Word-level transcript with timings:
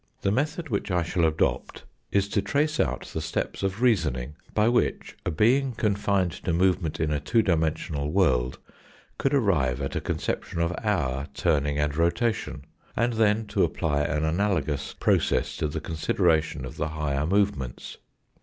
The 0.23 0.31
method 0.31 0.69
which 0.69 0.89
I 0.89 1.03
shall 1.03 1.25
adopt 1.25 1.83
is 2.11 2.27
to 2.29 2.41
trace 2.41 2.79
out 2.79 3.01
the 3.13 3.21
steps 3.21 3.61
of 3.61 3.83
reasoning 3.83 4.33
by 4.55 4.67
which 4.67 5.15
a 5.27 5.29
being 5.29 5.73
confined 5.73 6.31
to 6.43 6.51
movement 6.51 6.99
in 6.99 7.11
a 7.11 7.19
two 7.19 7.43
dimensional 7.43 8.11
world 8.11 8.57
could 9.19 9.31
arrive 9.31 9.79
at 9.79 9.95
a 9.95 10.01
conception 10.01 10.59
of 10.59 10.73
our 10.83 11.27
turning 11.35 11.77
and 11.77 11.95
rotation, 11.95 12.65
and 12.95 13.13
then 13.13 13.45
to 13.49 13.63
apply 13.63 14.01
an 14.01 14.23
analogous 14.25 14.95
process 14.95 15.55
to 15.57 15.67
the 15.67 15.79
consideration 15.79 16.65
of 16.65 16.77
the 16.77 16.87
higher 16.87 17.27
movements. 17.27 17.97